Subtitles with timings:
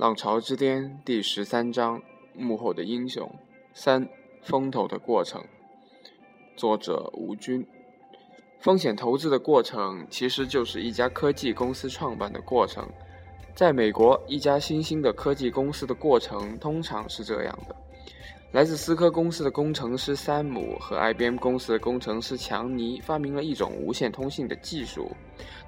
[0.00, 2.00] 浪潮之巅第十三章：
[2.32, 3.30] 幕后的英雄
[3.74, 4.08] 三
[4.40, 5.44] 风投的过程。
[6.56, 7.66] 作者吴军。
[8.60, 12.88] 风险投资的过程其实就是一家科技公司创办的过程。
[13.54, 17.76] 在美国，一家新兴的科技公司的过程通常是这样的：
[18.52, 25.08] 来自思科公司的工程师山姆和 IBM 公司的工程师强尼发明了一种无线通信的技术。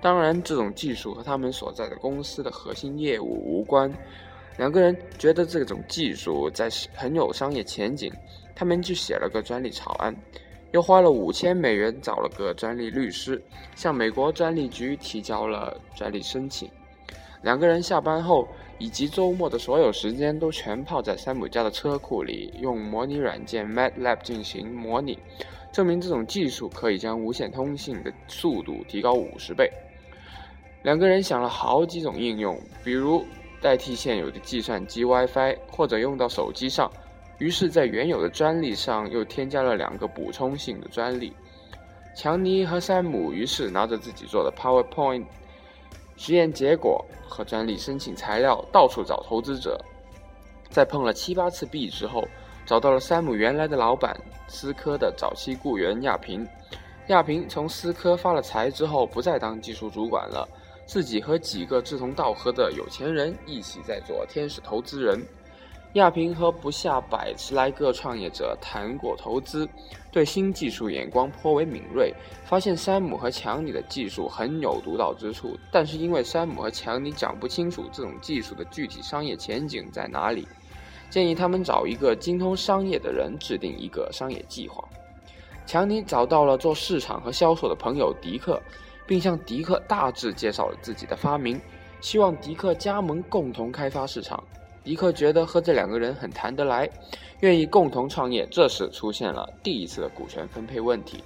[0.00, 3.88] 当然，这种技术和他们所在的公司的核心业务无关。
[4.58, 8.12] 两个人觉得这种技术在很有商业前景，
[8.52, 10.12] 他们就写了个专利草案，
[10.72, 13.40] 又花了五千美元找了个专利律师，
[13.76, 16.68] 向美国专利局提交了专利申请。
[17.42, 18.46] 两个人下班后
[18.82, 25.16] 以及周末的所有时间都全泡在山姆家的车库里，用模拟软件 MATLAB 进行模拟，
[25.70, 29.70] 证明这种技术可以将无线通信的速度提高五十倍。
[30.82, 33.24] 两个人想了好几种应用，比如
[33.60, 36.90] 代替现有的计算机 WiFi，或者用到手机上。
[37.38, 41.32] 于是，在原有的专利上又添加了两个补充性的专利。
[42.16, 45.24] 强尼和山姆于是拿着自己做的 PowerPoint
[46.24, 49.76] 实验结果和专利申请材料，到处找投资者。
[50.70, 52.22] 在碰了七八次壁之后，
[52.64, 56.46] 找到了山姆原来的老板思科的早期雇员亚平。
[57.08, 60.48] 亚平从思科发了财之后，不再当技术主管了。
[60.86, 65.20] 自己和几个志同道合的有钱人一起在做天使投资人。
[65.94, 69.68] 亚平和不下百十来个创业者谈过投资，
[70.10, 80.48] 对新技术眼光颇为敏锐，发现山姆和强尼的技术很有独到之处，但是因为山姆和强尼讲不清楚这种技术的具体商业前景在哪里，
[81.10, 84.82] 建议他们找一个精通商业的人制定一个商业计划。
[85.66, 88.60] 强尼找到了做市场和销售的朋友迪克。
[89.04, 91.60] 并向迪克大致介绍了自己的发明，
[92.00, 94.42] 希望迪克加盟共同开发市场。
[94.84, 96.88] 迪克觉得和这两个人很谈得来，
[97.40, 98.46] 愿意共同创业。
[98.50, 101.22] 这时出现了第一次的股权分配问题。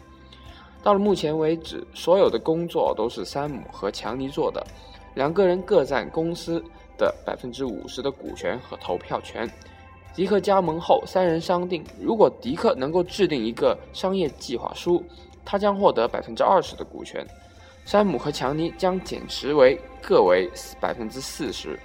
[0.82, 4.64] 到了目前为止，所有的工作都是山姆和强尼做的，
[5.14, 6.62] 两个人各占公司
[6.98, 9.50] 的百分之五十的股权和投票权。
[10.14, 15.02] 迪克加盟后，三人商定，如果迪克能够制定一个商业计划书，
[15.44, 17.26] 他将获得百分之二十的股权。
[17.84, 20.50] 山姆和强尼将减持为各为
[20.80, 21.78] 百分之四十。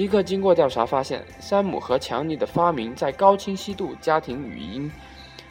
[0.00, 4.90] 迪克经过调查发现，山姆和强尼的发明在高清晰度家庭语音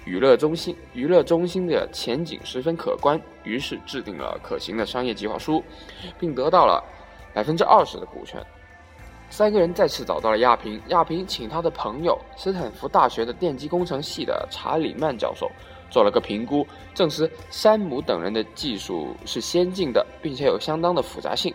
[0.06, 5.64] 娱乐中心娱乐中心的前景十分可观，于是制定了可行的商业计划书，
[6.18, 6.84] 并得到了
[7.32, 8.44] 百分之二十的股权。
[9.30, 15.48] 三个人再次找到了亚平，亚平请他的朋友斯坦福大学的电机工程系的查理曼教授。
[15.92, 21.54] 做了个评估，证实山姆等人的技术是先进的，并且有相当的复杂性，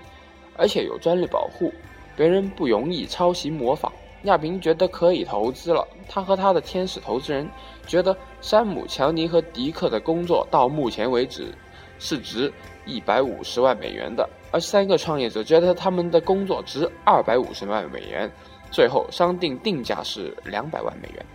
[0.56, 1.74] 而且有专利保护，
[2.16, 3.92] 别人不容易抄袭模仿。
[4.22, 7.46] 亚平觉得可以投资了，他和他的天使投资人
[7.86, 11.52] 觉得山姆、强尼和迪克的工作到目前为止
[11.98, 12.50] 是值
[12.86, 18.30] 一百五十万美元的，而三个创业者觉得他们的工作值二百五十万美元，
[18.70, 21.26] 最后商定定价是两百万美元。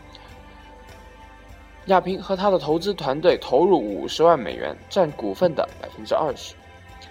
[1.86, 6.56] 亚平和他的投资团队投入五十万美元，占股份的百分之二十。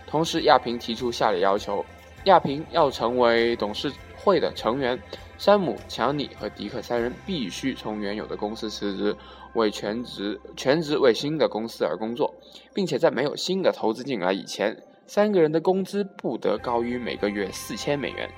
[0.08, 1.84] 同时，亚平提出下列要求：
[2.24, 4.98] 亚平要成为董事会的成员，
[5.38, 9.16] 山姆、强尼和迪克三人必须从原有的公司辞职，
[9.54, 12.34] 为全职全职为新的公司而工作，
[12.74, 14.76] 并且在没有新的投资进来以前，
[15.06, 18.28] 三个人的工资不得高于每个月四千美元。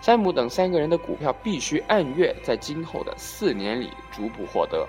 [0.00, 4.86] 山姆等三个人的股票必须按月在今后的四年里逐步获得。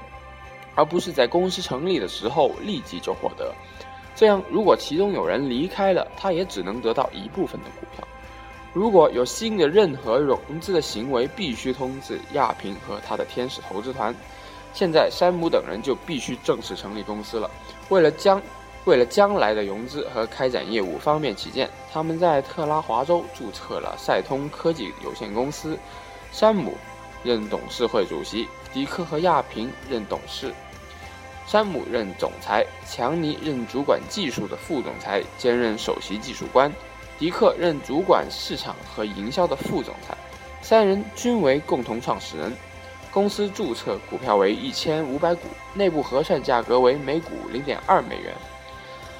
[0.75, 3.53] 而不是在公司成立的时候立即就获得，
[4.16, 8.07] 这样如果其中有人离开了，他也只能得到一部分的股票。
[8.73, 14.13] 如果有新的任何融资的行为，必须通知亚平和他的天使投资团。
[14.73, 17.50] 现在山姆等人就必须正式成立公司了。
[17.89, 18.42] 为了将
[18.86, 25.77] 为了将来的融资和开展业务方便起见，他们在特拉华州注册了赛通科技有限公司。
[26.31, 26.74] 山姆
[27.24, 30.51] 任董事会主席，迪克和亚平任董事。
[31.45, 36.71] 山姆任总裁，强尼任主管技术的副总裁，兼任首席技术官；
[37.23, 40.13] 迪克任主管市场和营销的副总裁。
[40.61, 42.51] 三人均为共同创始人。
[43.13, 45.43] 公司注册股票为一千五百股，
[45.73, 48.33] 内部核算价格为每股零点二美元。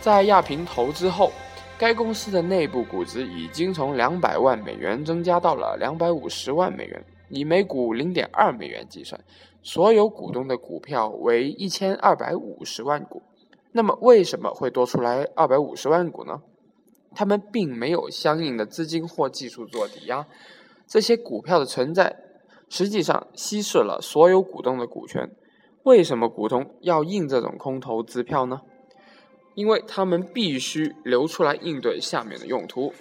[0.02, 1.32] 在亚平投资后，
[1.78, 7.02] 该公司的内部估值已经从两百万美元增加到了两百五十万美元。
[7.30, 9.18] 以每股零点二美元计算，
[9.62, 13.24] 所有股东的股票为一千二百五十万股。
[13.72, 16.42] 那么，为什么会多出来二百五十万股呢？
[17.16, 20.28] 他们并没有相应的资金或技术做抵押，
[20.88, 22.18] 这些股票的存在，
[22.70, 25.30] 实际上稀释了所有股东的股权。
[25.84, 28.62] 为什么股东要印这种空头支票呢？
[29.56, 32.94] 因为他们必须留出来应对下面的用途：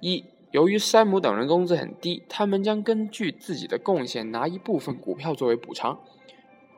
[0.00, 5.98] 一、由于山姆等人工资很低，他们将根据自己的贡献拿一部分股票作为补偿；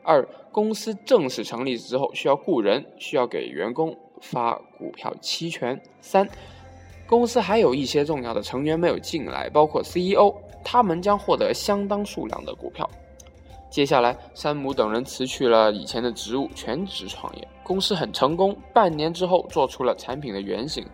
[0.03, 6.29] 二、公司正式成立之后需要雇人，需要给员工发股票期权；三、
[7.07, 10.35] 公司还有一些重要的成员没有进来，包括 CEO，
[10.65, 12.89] 他们将获得相当数量的股票。
[13.69, 17.49] 接下来，山姆等人辞去了以前的职务，全职创业。
[17.63, 20.87] 公司很成功，半年之后做出了产品的原型。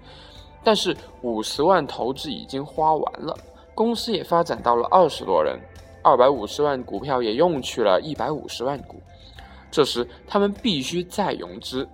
[0.65, 3.37] 但是五十万投资已经花完了，
[3.75, 5.61] 公司也发展到了二十多人，
[6.03, 8.97] 二百五十万股票也用去了一百五十万股。
[9.71, 11.89] 这时，他们必须再融资。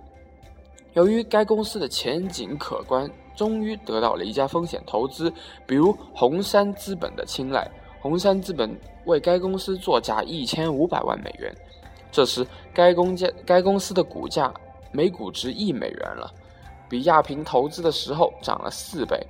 [0.93, 5.31] 由于该公司的前景可观，终于得到了一家风险投资，
[5.65, 7.69] 比如红杉资本的青睐。
[8.01, 8.73] 红杉资本
[9.05, 11.53] 为该公司作价一千五百万美元，
[12.11, 14.53] 这时该公价该公司的股价
[14.91, 16.31] 每股值一美元了，
[16.87, 19.21] 比亚平投资的时候涨了四倍。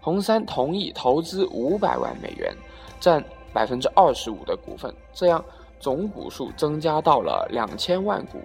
[0.00, 2.54] 红杉同意投资五百万美元，
[2.98, 3.22] 占
[3.52, 5.44] 百分之二十五的股份，这样
[5.78, 8.38] 总股数增加到了两千万股。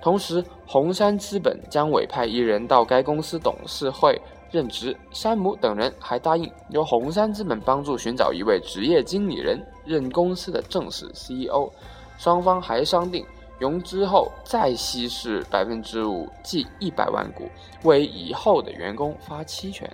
[0.00, 4.20] 同时，红杉资本将委派一人到该公司董事会。
[4.50, 11.70] 任职，山姆等人还答应由红杉资本帮助寻找一位职业经理人任公司的正式 CEO。
[12.16, 13.26] 双方还商定
[13.58, 17.50] 融资后再稀释百分之五，即一百万股，
[17.82, 19.86] 为以后的员工发期权。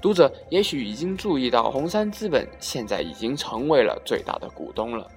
[0.00, 5.08] 读者也许已经注意到，红杉资本现在已经成为了最大的股东了。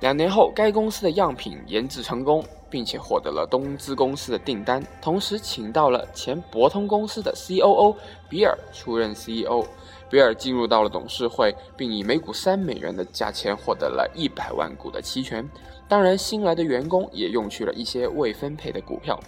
[0.00, 2.44] 两年后，该公司的样品研制成功。
[2.70, 7.96] 并且获得了东芝公司的订单，同时请到了前博通公司的 C.O.O.
[8.28, 9.66] 比尔出任 C.E.O.
[10.10, 15.48] 比尔进入到了董事会，并以每股三美元的价钱获得了一百万股的期权。
[15.88, 19.18] 当然，新来的员工也用去了一些未分配的股票。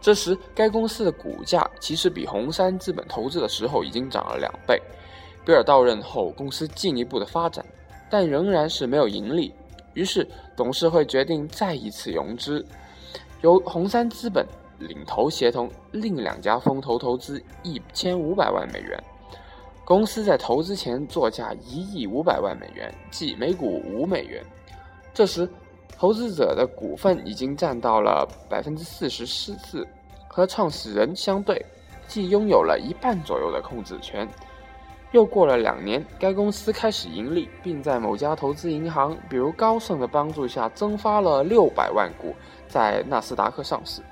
[0.00, 4.80] 这时，该公司的股价其实比红杉资本投资的时候已经涨了两倍。
[5.44, 7.62] 比尔到任后，公司进一步的发展，
[8.08, 9.52] 但仍然是没有盈利。
[9.96, 12.64] 于是，董事会决定再一次融资。
[13.40, 14.46] 由红杉资本
[14.78, 19.02] 领投协同另两家风投投资一千五百万美元，
[19.86, 24.44] 公司在投资前作价一亿五百万美元，即每股五美元。
[25.14, 25.48] 这时，
[25.96, 29.56] 投资者的股份已经占到了百分之四十四，
[30.28, 31.64] 和创始人相对，
[32.06, 34.28] 既拥有了一半左右的控制权。
[35.12, 42.34] 又过了两年，该公司开始盈利，并在某家投资银行，比如高盛的帮助下，增发了六百万股，
[42.68, 44.02] 在纳斯达克上市。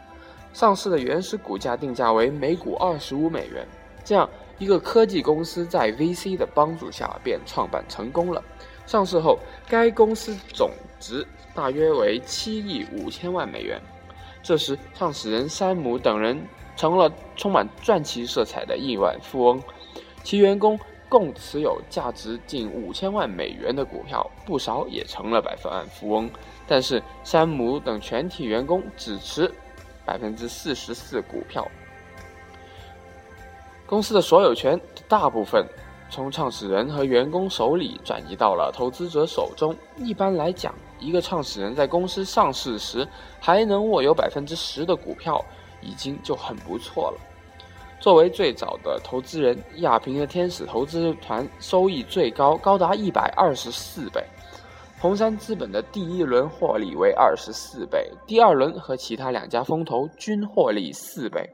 [0.53, 3.67] 上市的原始股价定价为每股二十五美元。
[4.05, 8.43] 这样一个科技公司在 VC 的帮助下便创办成功了。
[8.87, 10.71] 上市后，该公司总
[11.01, 13.81] 值大约为七亿五千万美元。
[14.43, 16.41] 这时，创始人山姆等人
[16.77, 19.61] 成了充满传奇色彩的亿万富翁。
[20.25, 20.77] 其员工
[21.09, 26.29] 共持有价值近五千万美元的股票，不少也成了百万富翁。
[26.67, 29.49] 但是山姆等全体员工只持
[30.05, 31.69] 百分之四十四股票，
[33.87, 35.65] 公司的所有权大部分
[36.11, 39.77] 从创始人和员工手里转移到了投资者手中。
[39.99, 43.07] 一般来讲，一个创始人在公司上市时
[43.39, 45.45] 还能握有百分之十的股票，
[45.83, 47.34] 已经就很不错了。
[48.05, 54.23] 作为最早的投资人，亚平的天使投资团收益最高，高达一百二十四倍。
[55.01, 61.49] 红杉资本的第一轮获利为二十四倍，第二轮和其他两家风投均获利四倍。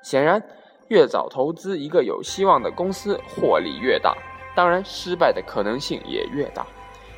[0.00, 0.40] 显然，
[0.86, 4.16] 越早投资一个有希望的公司，获利越大，
[4.54, 6.64] 当然失败的可能性也越大。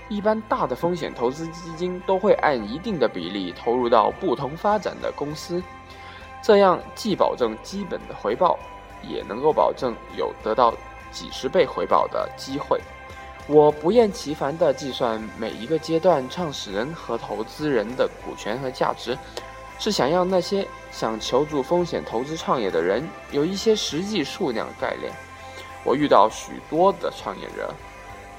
[0.09, 5.63] 一般大的风险投资基金都会按一定的比例投入到不同发展的公司。
[6.47, 8.57] 这样既保证基本的回报，
[9.03, 10.73] 也能够保证有得到
[11.11, 12.81] 几十倍回报的机会。
[13.49, 19.19] 我不厌其烦地计算每一个阶段创始人和投资人的股权和价值，
[19.81, 25.12] 是想要那些想求助风险投资创业的人有一些实际数量概念。
[25.83, 27.75] 我遇到许多的创业者，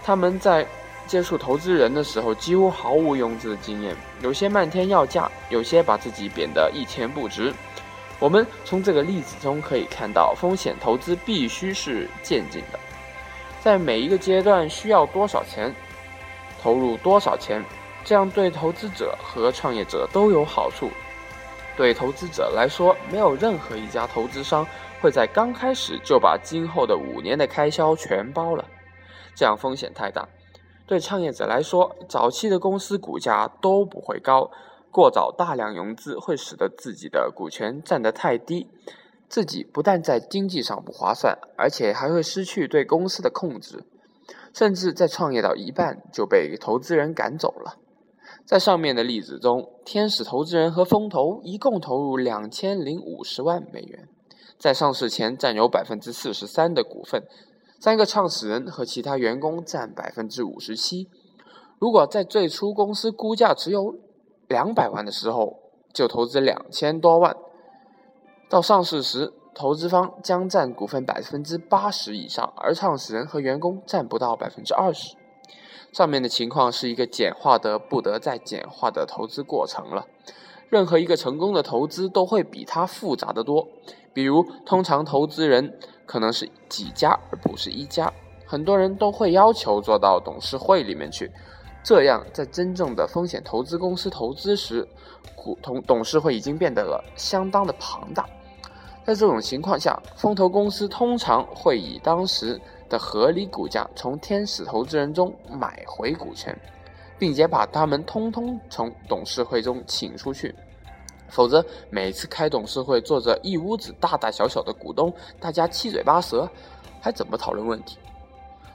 [0.01, 0.65] 他们在
[1.07, 7.53] 接触投资人的时候几乎毫无融资的经验，有些漫天要价，有些把自己贬得一钱不值。
[8.19, 12.79] 我们从这个例子中可以看到，风险投资必须是渐进的，
[13.61, 15.73] 在每一个阶段需要多少钱，
[16.61, 17.63] 投入多少钱，
[18.03, 20.89] 这样对投资者和创业者都有好处。
[21.75, 24.65] 对投资者来说，没有任何一家投资商
[24.99, 28.65] 会在刚开始就把今后的五年的开销全包了。
[29.35, 30.27] 这样风险太大。
[30.87, 34.49] 对创业者来说，早期的公司股价都不会高，
[34.91, 38.67] 过早大量融资会使得自己的股权占得太低，
[39.27, 43.83] 自己不但在经济上不划算，而且还会失去对公司的控制，
[44.53, 47.77] 甚至在创业到一半就被投资人赶走了。
[48.45, 54.07] 在上面的例子中，天使投资人和风投一共投入两千零五十万美元，
[54.57, 57.23] 在上市前占有百分之四十三的股份。
[57.79, 61.09] 三个创始人和其他员工占百分之五十七。
[61.77, 63.95] 如果在最初公司估价只有
[64.47, 65.59] 两百万的时候
[65.93, 67.35] 就投资两千多万，
[68.49, 75.15] 到上市时，投资方将占股份百分之八十以上，而创始人和员工占不到百分之二十。
[75.91, 80.05] 上面的情况是一个简化的不得再简化的投资过程了。
[80.69, 83.67] 任何一个成功的投资都会比它复杂的多。
[84.13, 88.11] 比如，通常投资人可能是几家而不是一家，
[88.45, 91.31] 很多人都会要求做到董事会里面去。
[91.87, 94.85] 这样，在真正的风险投资公司投资时，
[95.37, 98.27] 股东董事会已经变得了相当的庞大。
[99.05, 106.53] 在这种情况下，风投公司通常会以当时的合理股价从天使投资人中买回股权。
[107.19, 110.53] 并且把他们通通从董事会中请出去，
[111.29, 116.47] 否则每次开董事会坐着一屋子大大小小的股东，大家七嘴八舌，
[117.01, 117.97] 还怎么讨论问题？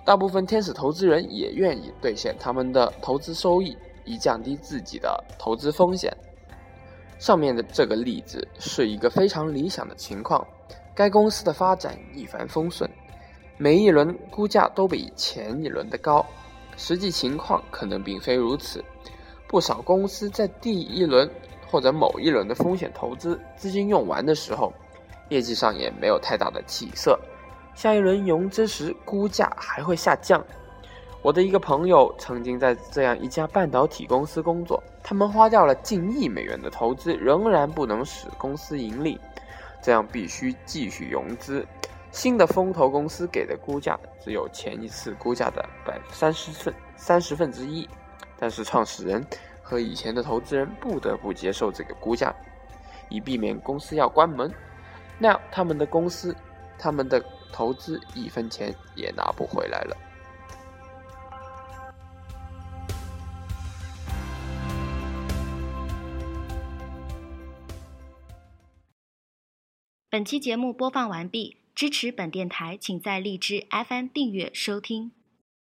[0.05, 6.13] 大部分天使投资人也愿意兑现他们的投资收益，以降低自己的投资风险。
[7.21, 10.45] 上面的这个例子是一个非常理想的情况，
[10.93, 12.91] 该公司的发展一帆风顺，
[13.59, 16.25] 每一轮估价都比前一轮的高。
[16.77, 18.85] 实际情况可能并非如此，
[19.47, 21.31] 不少公司在第一轮
[21.71, 24.73] 或者某一轮的风险投资资金用完的时候，
[25.29, 27.17] 业绩上也没有太大的起色。
[27.75, 30.45] 下一轮融资时，估价还会下降。
[31.23, 39.19] 我的一个朋友曾经在这样一家半导体公司工作，他们花掉了近亿美元的投资，仍然不能使公司盈利，
[39.81, 41.67] 这样必须继续融资。
[42.11, 47.89] 新的风投公司给的估价只有前一次估价的百三十分三十分之一，
[48.37, 49.25] 但是创始人
[49.63, 52.35] 和以前的投资人不得不接受这个估价，
[53.09, 54.53] 以避免公司要关门，
[55.19, 56.37] 那样他们的公司
[56.77, 59.97] 他们的投资一分钱也拿不回来了。
[70.09, 71.59] 本期节目播放完毕。
[71.75, 75.11] 支持本电台，请在荔枝 FM 订阅收听。